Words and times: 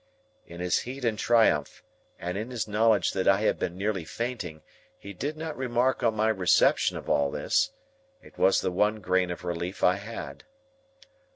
In 0.47 0.61
his 0.61 0.79
heat 0.79 1.05
and 1.05 1.15
triumph, 1.15 1.83
and 2.17 2.35
in 2.35 2.49
his 2.49 2.67
knowledge 2.67 3.11
that 3.11 3.27
I 3.27 3.41
had 3.41 3.59
been 3.59 3.77
nearly 3.77 4.03
fainting, 4.03 4.63
he 4.97 5.13
did 5.13 5.37
not 5.37 5.55
remark 5.55 6.01
on 6.01 6.15
my 6.15 6.29
reception 6.29 6.97
of 6.97 7.07
all 7.07 7.29
this. 7.29 7.69
It 8.19 8.35
was 8.35 8.61
the 8.61 8.71
one 8.71 8.99
grain 9.01 9.29
of 9.29 9.43
relief 9.43 9.83
I 9.83 9.97
had. 9.97 10.43